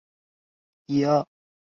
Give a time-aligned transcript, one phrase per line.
[0.03, 0.03] 他心
[0.97, 1.25] 疼小孙女